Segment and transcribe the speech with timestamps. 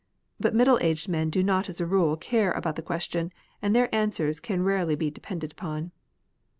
[0.39, 3.93] but middle aged men do not as a rule care about the question, and their
[3.93, 5.91] answers can rarely be depended upon.